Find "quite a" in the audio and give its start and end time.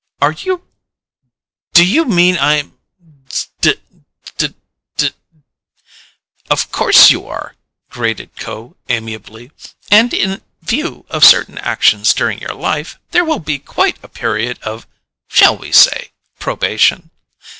13.59-14.07